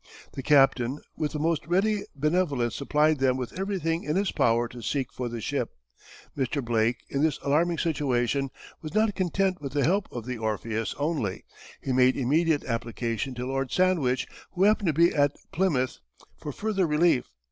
[0.33, 4.81] The captain with the most ready benevolence supplied them with everything in his power to
[4.81, 5.75] seek for the ship.
[6.35, 6.65] Mr.
[6.65, 8.49] Blake, in this alarming situation
[8.81, 11.45] was not content with the help of the Orpheus only;
[11.83, 15.99] he made immediate application to Lord Sandwich (who happened to be at Plymouth)
[16.35, 17.27] for further relief.